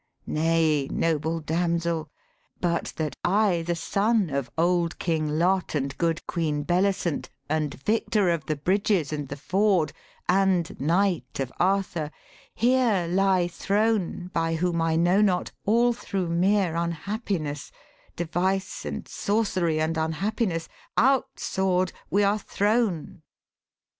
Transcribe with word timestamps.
'Nay, 0.25 0.87
noble 0.91 1.39
damsel, 1.39 2.09
but 2.59 2.91
that 2.95 3.15
I, 3.23 3.61
the 3.61 3.75
son 3.75 4.31
Of 4.31 4.49
old 4.57 4.97
King 4.97 5.37
Lot 5.37 5.75
and 5.75 5.95
good 5.99 6.25
Queen 6.25 6.63
Bellicent, 6.63 7.29
And 7.47 7.75
victor 7.75 8.31
of 8.31 8.47
the 8.47 8.55
bridges 8.55 9.13
and 9.13 9.27
the 9.29 9.35
ford, 9.37 9.93
And 10.27 10.75
knight 10.79 11.39
of 11.39 11.51
Arthur, 11.59 12.09
here 12.55 13.05
lie 13.07 13.47
thrown 13.47 14.31
by 14.33 14.55
whom 14.55 14.81
I 14.81 14.95
know 14.95 15.21
not, 15.21 15.51
all 15.65 15.93
thro' 15.93 16.25
mere 16.25 16.75
unhappiness 16.75 17.71
Device 18.15 18.85
and 18.85 19.07
sorcery 19.07 19.79
and 19.79 19.99
unhappiness 19.99 20.67
Out, 20.97 21.39
sword; 21.39 21.93
we 22.09 22.23
are 22.23 22.39
thrown!' 22.39 23.21